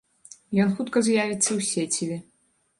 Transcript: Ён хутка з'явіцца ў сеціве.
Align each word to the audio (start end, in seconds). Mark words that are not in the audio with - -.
Ён 0.63 0.69
хутка 0.79 0.97
з'явіцца 1.09 1.45
ў 1.53 1.59
сеціве. 1.71 2.21